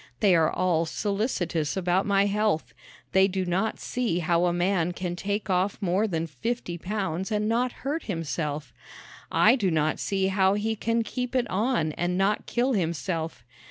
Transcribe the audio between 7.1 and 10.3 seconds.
and not hurt himself. I do not see